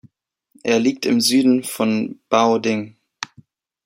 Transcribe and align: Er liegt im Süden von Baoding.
Er 0.63 0.79
liegt 0.79 1.05
im 1.05 1.21
Süden 1.21 1.61
von 1.63 2.19
Baoding. 2.27 2.95